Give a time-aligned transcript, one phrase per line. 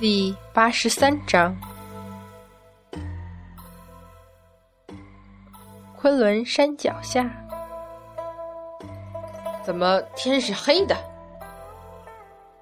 [0.00, 1.54] 第八十三章，
[5.94, 7.30] 昆仑山脚下，
[9.62, 10.96] 怎么天是黑的？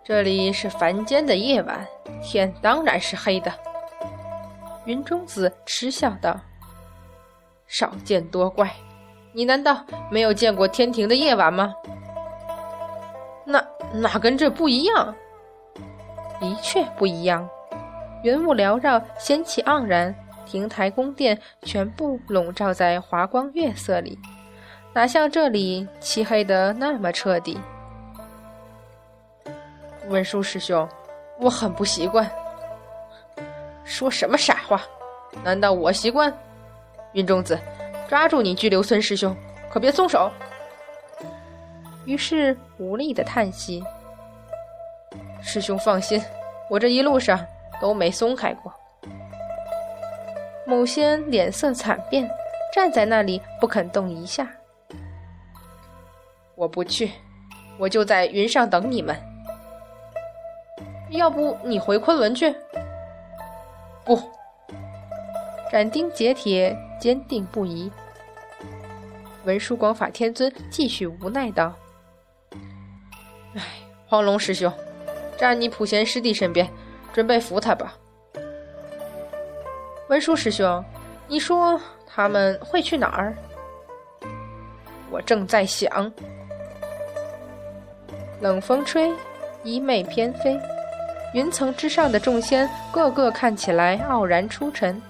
[0.02, 1.86] 这里是凡间的夜晚，
[2.24, 3.52] 天当然是黑的。
[4.84, 6.36] 云中子嗤笑道
[7.68, 8.68] ：“少见多怪，
[9.32, 11.73] 你难道没有见过天庭的夜晚吗？
[13.45, 15.14] 那那跟这不一样。”
[16.41, 17.48] 的确不一样，
[18.23, 20.15] 云雾缭绕，仙气盎然，
[20.46, 24.19] 亭台宫殿全部笼罩在华光月色里，
[24.93, 27.59] 哪像这里漆黑的那么彻底？
[30.09, 30.88] 文殊师兄，
[31.41, 32.30] 我很不习惯。
[33.84, 34.80] 说什么傻话？
[35.43, 36.32] 难道我习惯？
[37.12, 37.59] 云中子，
[38.09, 39.37] 抓住你拘留孙师兄，
[39.70, 40.30] 可别松手。
[42.05, 43.82] 于是无力的叹息。
[45.43, 46.23] 师兄放心，
[46.69, 47.38] 我这一路上
[47.80, 48.73] 都没松开过。
[50.66, 52.30] 某仙脸色惨变，
[52.74, 54.47] 站在那里不肯动一下。
[56.55, 57.11] 我不去，
[57.79, 59.16] 我就在云上等你们。
[61.11, 62.55] 要不你回昆仑去？
[64.05, 64.21] 不，
[65.72, 67.91] 斩钉截铁，坚定不移。
[69.44, 71.72] 文殊广法天尊继续无奈道
[73.56, 73.62] ：“哎，
[74.06, 74.71] 黄龙师兄。”
[75.38, 76.69] 站你普贤师弟身边，
[77.12, 77.94] 准备扶他吧。
[80.08, 80.84] 文殊师兄，
[81.28, 83.32] 你说他们会去哪儿？
[85.10, 86.12] 我正在想。
[88.41, 89.12] 冷风吹，
[89.62, 90.59] 衣袂翩飞，
[91.34, 95.00] 云层之上的众仙个个看起来傲然出尘。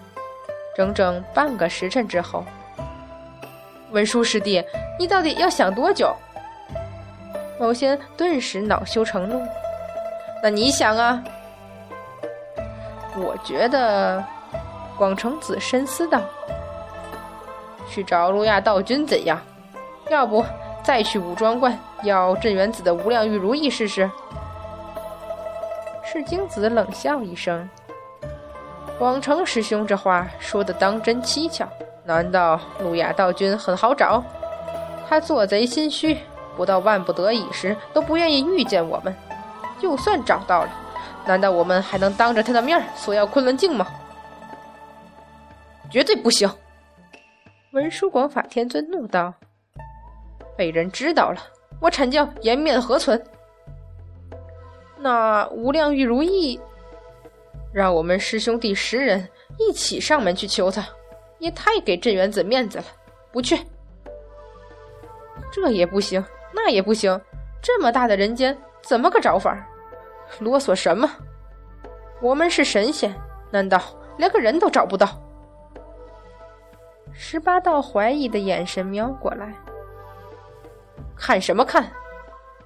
[0.77, 2.45] 整整半个时辰之后，
[3.93, 4.63] 文殊师弟，
[4.99, 6.15] 你到底要想多久？
[7.59, 9.43] 某仙顿时恼羞成怒。
[10.43, 11.23] 那你想啊？
[13.17, 14.25] 我觉得，
[14.97, 16.21] 广成子深思道
[17.91, 19.41] ：“去找路亚道君怎样？
[20.09, 20.45] 要不
[20.85, 24.09] 再去武装观要镇元子的无量玉如意试试？”
[26.07, 27.69] 赤精子冷笑一声
[28.99, 31.69] ：“广成师兄这话说的当真蹊跷。
[32.05, 34.23] 难道路亚道君很好找？
[35.09, 36.17] 他做贼心虚，
[36.57, 39.15] 不到万不得已时都不愿意遇见我们。”
[39.81, 40.71] 就算找到了，
[41.27, 43.87] 难道我们还能当着他的面索要昆仑镜吗？
[45.91, 46.51] 绝对不行！
[47.73, 49.33] 文殊广法天尊怒道
[50.57, 51.41] ：“被人知道了，
[51.81, 53.23] 我阐教颜面何存？
[54.99, 56.59] 那无量玉如意，
[57.73, 59.29] 让我们师兄弟十人
[59.59, 60.87] 一起上门去求他，
[61.39, 62.85] 也太给镇元子面子了。
[63.31, 63.59] 不去，
[65.53, 66.23] 这也不行，
[66.53, 67.21] 那也不行，
[67.61, 69.59] 这么大的人间。”怎么个找法？
[70.39, 71.11] 啰嗦什么？
[72.23, 73.15] 我们是神仙，
[73.51, 73.79] 难道
[74.17, 75.21] 连个人都找不到？
[77.13, 79.53] 十八道怀疑的眼神瞄过来，
[81.17, 81.91] 看什么看？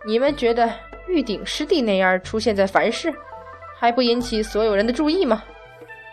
[0.05, 0.71] 你们觉得
[1.09, 3.13] 玉鼎师弟那样出现在凡世，
[3.79, 5.43] 还不引起所有人的注意吗？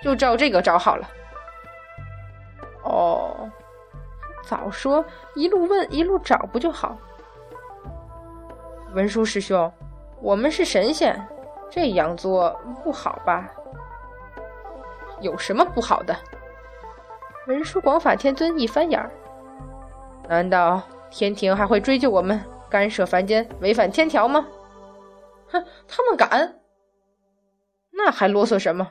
[0.01, 1.07] 就照这个找好了。
[2.83, 3.51] 哦，
[4.43, 6.97] 早说一路问一路找不就好？
[8.93, 9.71] 文殊师兄。
[10.21, 11.17] 我们是神仙，
[11.69, 12.51] 这样做
[12.83, 13.49] 不好吧？
[15.21, 16.15] 有什么不好的？
[17.47, 19.09] 文殊广法天尊一翻眼儿，
[20.27, 22.39] 难道天庭还会追究我们
[22.69, 24.45] 干涉凡间、违反天条吗？
[25.47, 26.55] 哼，他们敢？
[27.91, 28.87] 那还啰嗦什么？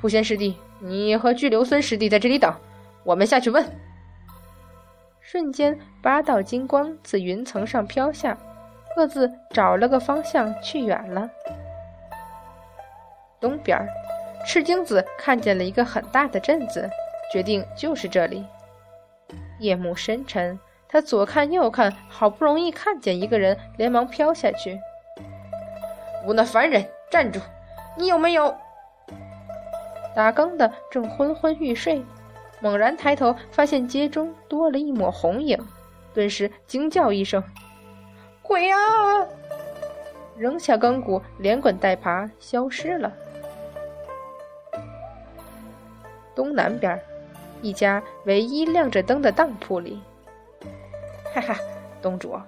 [0.00, 2.54] 普贤师弟，你和巨留孙师弟在这里等，
[3.02, 3.64] 我们下去问。
[5.20, 8.38] 瞬间，八道金光自云层上飘下。
[8.94, 11.28] 各自找了个方向去远了。
[13.40, 13.78] 东边，
[14.46, 16.88] 赤精子看见了一个很大的镇子，
[17.32, 18.46] 决定就是这里。
[19.58, 20.58] 夜幕深沉，
[20.88, 24.80] 他左看右看，好不容易看见一个人，连忙飘下去。
[26.26, 27.40] 我那凡人，站住！
[27.96, 28.56] 你有没有？
[30.14, 32.04] 打更的正昏昏欲睡，
[32.60, 35.58] 猛然抬头，发现街中多了一抹红影，
[36.14, 37.42] 顿时惊叫一声。
[38.54, 38.78] 鬼啊！
[40.38, 43.12] 扔下钢骨，连滚带爬消失了。
[46.36, 46.96] 东南边，
[47.62, 50.00] 一家唯一亮着灯的当铺里，
[51.34, 51.56] 哈哈，
[52.00, 52.38] 东主，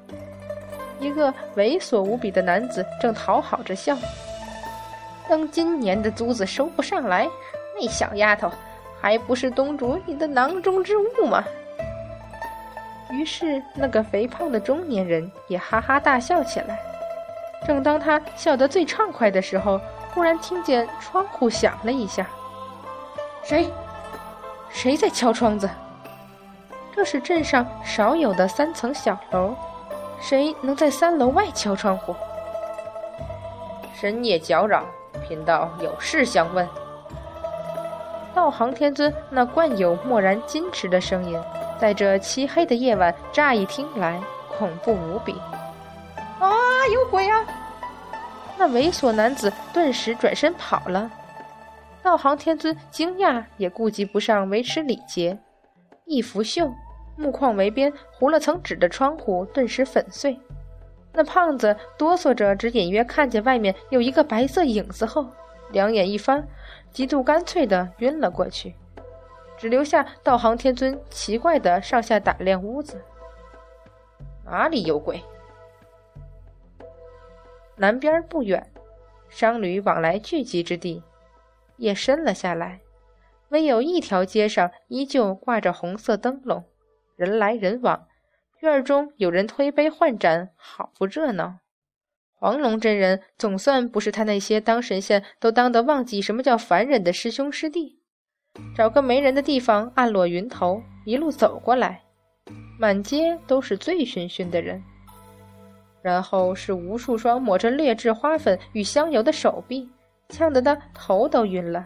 [1.01, 3.99] 一个猥琐无比的男子正讨好着笑。
[5.29, 7.29] 当今年的租子收不上来，
[7.75, 8.49] 那小丫头
[9.01, 11.43] 还不是东主你的囊中之物吗？
[13.11, 16.79] 于是，那个肥胖的中年人也哈哈大笑起来。
[17.67, 19.81] 正当他笑得最畅快的时候，
[20.13, 22.27] 忽然听见窗户响了一下，
[23.43, 23.69] 谁？
[24.69, 25.69] 谁在敲窗子？
[26.95, 29.55] 这是镇上少有的三层小楼，
[30.21, 32.15] 谁能在三楼外敲窗户？
[33.95, 34.85] 深夜搅扰，
[35.27, 36.69] 贫道有事相问。
[38.35, 41.41] 道行天尊那惯有漠然矜持的声音，
[41.79, 44.21] 在这漆黑的夜晚，乍一听来
[44.57, 45.33] 恐怖无比。
[46.39, 46.51] 啊，
[46.93, 47.45] 有鬼啊！
[48.59, 51.11] 那猥琐男子顿时转身跑了。
[52.03, 55.39] 道行天尊惊讶，也顾及不上维持礼节，
[56.05, 56.73] 一拂袖，
[57.17, 60.39] 木框围边糊了层纸的窗户顿时粉碎。
[61.13, 65.27] 那胖子哆嗦着，只隐约看见外面有一个白色影子后，
[65.73, 66.47] 两眼一翻，
[66.93, 68.75] 极度干脆的晕了过去，
[69.57, 73.03] 只留下道行天尊奇怪的上下打量屋子。
[74.45, 75.23] 哪里有鬼？
[77.77, 78.71] 南边不远，
[79.29, 81.03] 商旅往来聚集之地。
[81.77, 82.81] 夜深了下来，
[83.51, 86.65] 唯有一条街上依旧挂着红色灯笼，
[87.17, 88.07] 人来人往。
[88.61, 91.59] 院中有人推杯换盏，好不热闹。
[92.39, 98.01] 黄龙真人总算不是他那些当神仙都当得忘记什么叫凡人的师兄师弟。
[98.75, 102.01] 找个没人的地方，暗落云头，一路走过来，
[102.79, 104.83] 满街都是醉醺醺的人。
[106.03, 109.89] 然后是无数双抹着劣质花粉与香油的手臂，
[110.29, 111.85] 呛得他头都晕了。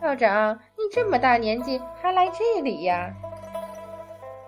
[0.00, 3.12] 道长，你这么大年纪还来这里呀？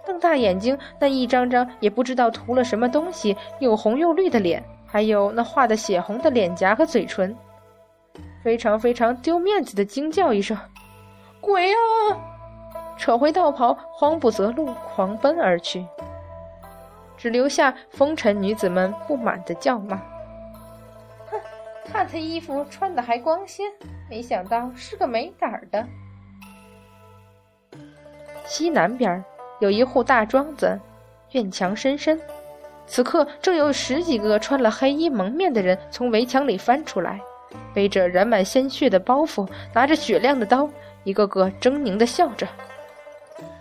[0.06, 7.36] 瞪大眼睛，那一张张也不知道涂了什么东西，又红又绿的脸，还有那画的血红的脸颊和嘴唇，
[8.44, 10.56] 非常非常丢面子的惊叫一声
[11.40, 11.76] ：“鬼啊！”
[12.98, 15.86] 扯回道袍，慌不择路，狂奔而去。
[17.16, 19.96] 只留下风尘女子们不满的叫骂
[21.30, 21.40] ：“哼，
[21.90, 23.70] 看他衣服穿的还光鲜，
[24.08, 25.86] 没想到是个没胆儿的。”
[28.46, 29.22] 西南边
[29.60, 30.78] 有一户大庄子，
[31.32, 32.20] 院墙深深，
[32.86, 37.20] 此刻正有十几个穿了黑衣蒙面的人从围墙里翻出来，
[37.72, 40.68] 背着染满鲜血的包袱，拿着雪亮的刀，
[41.04, 42.46] 一个个狰狞的笑着。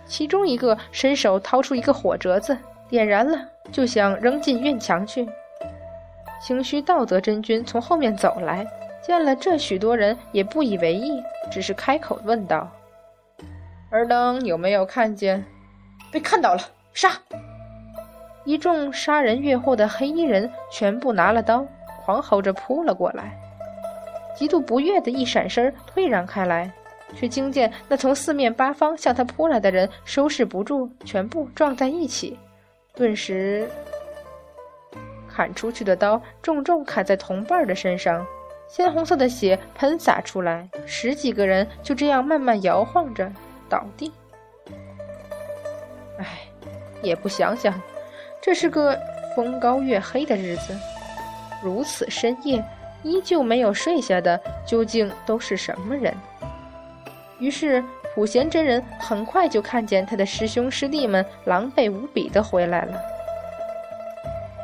[0.06, 2.56] 其中一个伸手掏出一个火折子。
[2.88, 3.40] 点燃了，
[3.70, 5.24] 就想扔进院墙去。
[6.42, 8.66] 清虚道德真君从后面走来，
[9.00, 11.22] 见了这许多人，也不以为意，
[11.52, 12.68] 只是开口问道
[13.92, 15.44] ：“尔等有没有看见
[16.10, 16.60] ？”“被看到了，
[16.92, 17.12] 杀！”
[18.44, 21.64] 一众杀人越货的黑衣人全部拿了刀，
[22.04, 23.38] 狂吼着扑了过来。
[24.34, 26.72] 极度不悦的一闪身，退让开来，
[27.14, 32.38] 却惊见那从四面八方向他扑来的人收拾不住，全部撞在一起。
[32.94, 33.68] 顿时，
[35.28, 38.26] 砍出去的刀重重砍在同伴的身上，
[38.68, 43.30] 鲜红色的血喷洒出来，十几个人就这样慢慢摇晃着
[43.68, 44.12] 倒地。
[46.18, 46.26] 唉，
[47.02, 47.80] 也不想想，
[48.42, 48.98] 这是个
[49.34, 50.76] 风高月黑的日子，
[51.62, 52.62] 如此深夜
[53.02, 56.14] 依旧没有睡下的，究竟都是什么人？
[57.40, 57.82] 于是。
[58.12, 63.00] 普贤真人很快就看见他的师兄师弟们狼狈无比的回来了。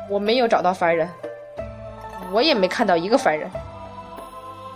[0.09, 1.07] 我没有找到凡人，
[2.33, 3.49] 我也没看到一个凡人。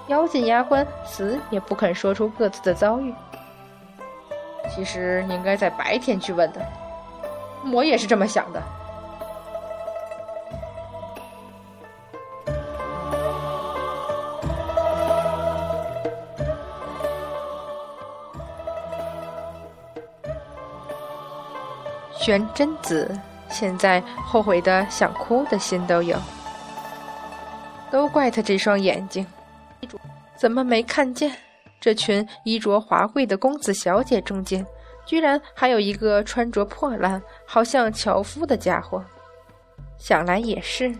[0.07, 3.13] 妖精牙关死也不肯说出各自的遭遇。
[4.73, 6.65] 其实你应该在白天去问的，
[7.73, 8.63] 我也是这么想的。
[22.21, 23.09] 玄真子
[23.49, 26.15] 现在后悔的想哭的心都有，
[27.89, 29.25] 都怪他这双眼睛，
[30.35, 31.35] 怎么没看见
[31.79, 34.63] 这群衣着华贵的公子小姐中间，
[35.03, 39.03] 居然还有一个穿着破烂、好像樵夫的家伙？
[39.97, 40.95] 想来也是，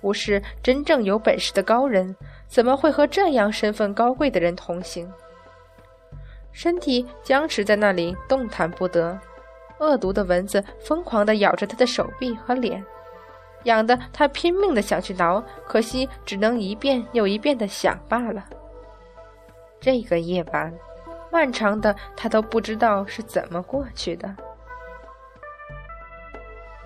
[0.00, 2.16] 不是真正有本事的高人，
[2.48, 5.06] 怎么会和这样身份高贵的人同行？
[6.50, 9.18] 身体僵持在那里，动弹不得。
[9.82, 12.84] 恶毒的蚊子疯狂地咬着他的手臂和脸，
[13.64, 18.44] 痒得他拼命地想去挠，可惜只能一遍又一遍地想罢了。
[19.80, 20.72] 这个夜晚，
[21.32, 24.32] 漫长的，他都不知道是怎么过去的。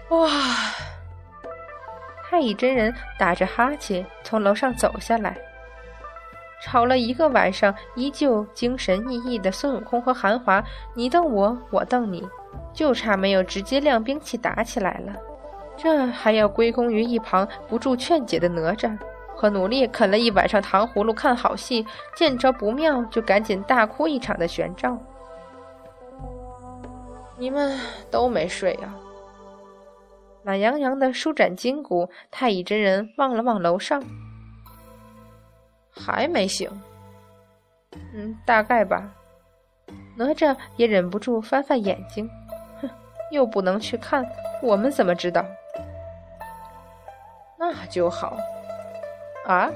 [0.08, 0.30] 哇！
[2.28, 5.36] 太乙真人打着哈欠从楼上走下来。
[6.62, 12.26] 吵了一个晚上，依旧精神奕奕的孙悟空和韩华，你瞪我，我瞪你。
[12.76, 15.16] 就差没有直接亮兵器打起来了，
[15.78, 18.96] 这还要归功于一旁不住劝解的哪吒。
[19.34, 24.96] 和努力啃了一晚上糖葫芦看好戏，见着不妙就赶紧大哭一场的玄照。
[27.36, 27.78] 你们
[28.10, 28.94] 都没睡啊？
[30.44, 34.02] 懒洋洋的舒展筋骨，太乙真人望了望楼上，
[35.90, 36.70] 还没醒。
[38.14, 39.12] 嗯，大概吧。
[40.16, 42.26] 哪吒也忍不住翻翻眼睛，
[43.30, 44.24] 又不能去看，
[44.62, 45.44] 我们怎么知道？
[47.58, 48.36] 那就好。
[49.46, 49.70] 啊！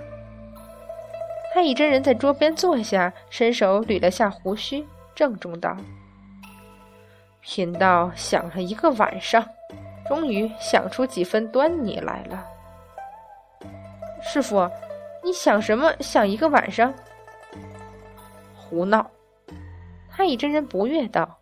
[1.53, 5.77] 太乙真人在桌边坐下，伸手捋了下胡须，郑重道
[7.41, 9.45] ：“贫道想了一个晚上。”
[10.09, 12.45] 终于想出几分端倪来了，
[14.21, 14.69] 师傅，
[15.23, 15.93] 你想什么？
[16.01, 16.93] 想一个晚上？
[18.57, 19.09] 胡闹！
[20.11, 21.39] 太乙真人不悦道：“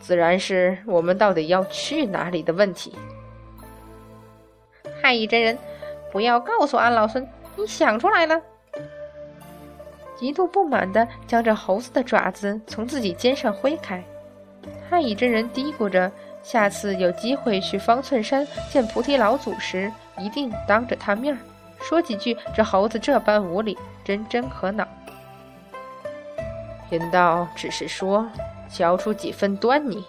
[0.00, 2.92] 自然是我们到底要去哪里的问题。”
[5.00, 5.56] 太乙真人，
[6.12, 7.26] 不要告诉俺老孙
[7.56, 8.40] 你想出来了！
[10.16, 14.02] 极度不满的将这猴子的爪子从自己肩上挥开。
[14.88, 16.10] 太乙真人嘀咕着。
[16.40, 21.38] 下次有机会去方寸山见菩提老祖时，一定当着他面儿
[21.80, 22.34] 说几句。
[22.54, 24.86] 这猴子这般无礼，真真可恼。
[26.88, 28.26] 贫道只是说，
[28.70, 30.04] 瞧出几分端倪。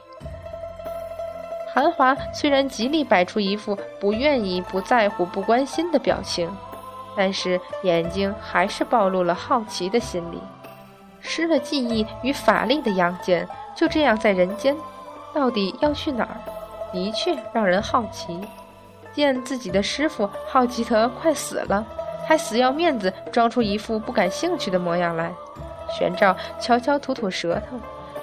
[1.74, 6.50] 韩华虽然极力摆出一副不愿意、不在乎、不关心的表情，
[7.16, 10.42] 但是眼睛还是暴露了好奇的心理。
[11.22, 14.75] 失了记忆与法力的杨戬，就这样在人间。
[15.34, 16.38] 到底要去哪儿？
[16.92, 18.39] 的确让人好奇。
[19.13, 21.86] 见自己的师傅好奇得快死了，
[22.25, 25.32] 还死要面子，装出一副不感兴趣的模样来。
[25.92, 27.78] 玄照悄悄吐吐舌头，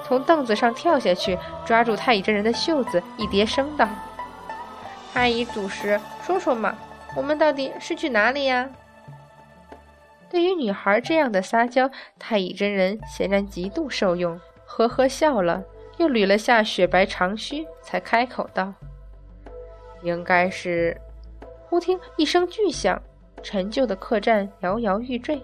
[0.07, 3.89] 从凳子上跳下去，抓住太乙真人的袖子，一叠声道
[5.13, 6.77] ：“太乙祖师，说说嘛，
[7.17, 8.71] 我们到底是去哪里呀？”
[10.31, 15.65] 对于女孩这样的撒娇，太乙真人显然极度受用，呵呵笑了。
[15.97, 18.73] 又捋了下雪白长须，才开口道
[20.05, 21.01] ：“应该是……”
[21.69, 23.01] 忽听一声巨响，
[23.43, 25.43] 陈旧的客栈摇摇欲坠，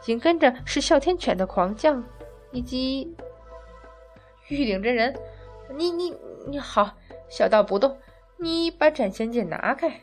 [0.00, 2.00] 紧跟着是哮天犬的狂叫，
[2.52, 3.12] 以及
[4.50, 5.16] 玉鼎真人
[5.76, 6.14] ：“你你
[6.46, 6.96] 你好，
[7.28, 7.98] 小道不动，
[8.38, 10.00] 你把斩仙剑拿开！”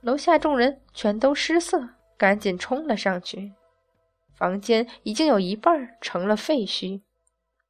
[0.00, 3.52] 楼下众人全都失色，赶紧冲了上去。
[4.34, 7.02] 房间已经有一半成了废墟。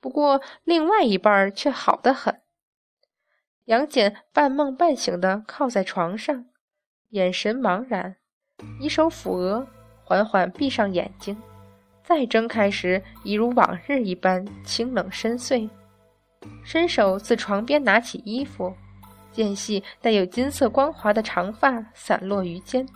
[0.00, 2.40] 不过，另外一半却好得很。
[3.64, 6.46] 杨戬半梦半醒的靠在床上，
[7.10, 8.16] 眼神茫然，
[8.80, 9.66] 一手抚额，
[10.04, 11.40] 缓缓闭上眼睛。
[12.04, 15.68] 再睁开时，已如往日一般清冷深邃。
[16.62, 18.72] 伸手自床边拿起衣服，
[19.32, 22.86] 间隙带有金色光滑的长发散落于肩。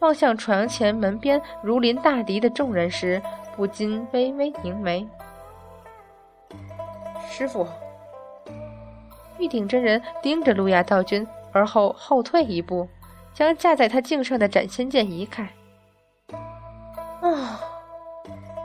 [0.00, 3.22] 望向床前门边如临大敌的众人时，
[3.54, 5.06] 不禁微微凝眉。
[7.30, 7.64] 师傅，
[9.38, 12.88] 玉鼎真人盯着路亚道君，而后后退一步，
[13.32, 15.48] 将架在他颈上的斩仙剑移开。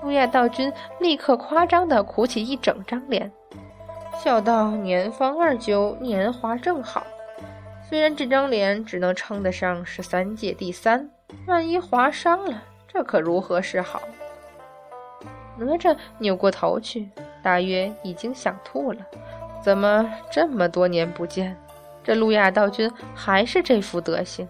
[0.07, 0.71] 路亚道君
[1.01, 3.29] 立刻夸张的苦起一整张脸，
[4.23, 7.05] 笑道：“年方二九，年华正好。
[7.89, 11.09] 虽然这张脸只能称得上是三界第三，
[11.45, 14.01] 万一划伤了，这可如何是好？”
[15.59, 17.09] 哪吒扭过头去。
[17.43, 18.99] 大约已经想吐了，
[19.61, 21.57] 怎么这么多年不见，
[22.01, 24.47] 这路亚道君还是这副德行？